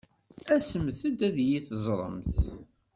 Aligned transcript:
Asemt-d 0.55 1.19
ad 1.27 1.37
iyi-teẓṛemt. 1.43 2.37